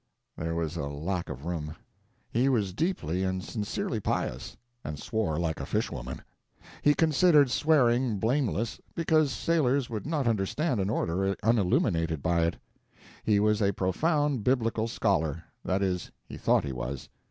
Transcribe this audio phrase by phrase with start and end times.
[0.35, 1.75] (There was a lack of room.)
[2.31, 6.23] He was deeply and sincerely pious, and swore like a fishwoman.
[6.81, 12.55] He considered swearing blameless, because sailors would not understand an order unillumined by it.
[13.23, 17.07] He was a profound biblical scholar that is, he thought he was.